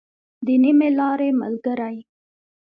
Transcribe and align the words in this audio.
د 0.45 0.47
نيمې 0.61 0.89
لارې 0.99 1.29
ملګری. 1.41 1.97